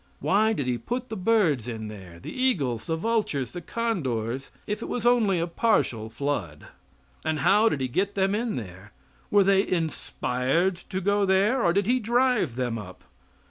Why 0.19 0.51
did 0.51 0.65
he 0.65 0.79
put 0.79 1.09
the 1.09 1.15
birds 1.15 1.67
in 1.67 1.87
there 1.87 2.19
the 2.19 2.33
eagles, 2.33 2.87
the 2.87 2.95
vultures, 2.95 3.51
the 3.51 3.61
condors 3.61 4.49
if 4.65 4.81
it 4.81 4.87
was 4.89 5.05
only 5.05 5.39
a 5.39 5.45
partial 5.45 6.09
flood? 6.09 6.65
And 7.23 7.41
how 7.41 7.69
did 7.69 7.81
he 7.81 7.87
get 7.87 8.15
them 8.15 8.33
in 8.33 8.55
there? 8.55 8.93
Were 9.29 9.43
they 9.43 9.61
inspired 9.61 10.77
to 10.89 11.01
go 11.01 11.23
there, 11.25 11.61
or 11.63 11.71
did 11.71 11.85
he 11.85 11.99
drive 11.99 12.55
them 12.55 12.79
up? 12.79 13.03